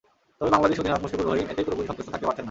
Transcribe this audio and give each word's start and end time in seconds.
তবে 0.37 0.49
বাংলাদেশ 0.53 0.77
অধিনায়ক 0.81 1.01
মুশফিকুর 1.03 1.27
রহিম 1.31 1.47
এতেই 1.51 1.65
পুরোপুরি 1.65 1.87
সন্তুষ্ট 1.89 2.09
থাকতে 2.13 2.25
পারছেন 2.27 2.37
না। 2.37 2.39